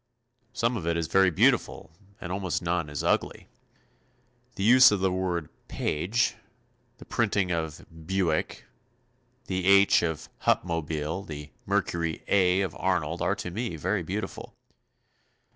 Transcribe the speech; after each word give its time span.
Some 0.51 0.77
of 0.77 0.87
it 0.87 0.97
is 0.97 1.05
very 1.05 1.29
beautiful 1.29 1.91
and 2.19 2.31
almost 2.31 2.59
none 2.63 2.89
is 2.89 3.03
ugly. 3.03 3.49
The 4.55 4.63
use 4.63 4.89
of 4.91 4.99
the 4.99 5.11
word 5.11 5.47
"Paige," 5.67 6.37
the 6.97 7.05
printing 7.05 7.51
of 7.51 7.85
"Buick," 8.07 8.65
the 9.45 9.67
"H" 9.67 10.01
of 10.01 10.27
Hupmobile, 10.41 11.27
the 11.27 11.51
Mercury 11.67 12.23
"A" 12.27 12.61
of 12.61 12.75
Arnold 12.79 13.21
are 13.21 13.35
to 13.35 13.51
me 13.51 13.75
very 13.75 14.01
beautiful. 14.01 14.55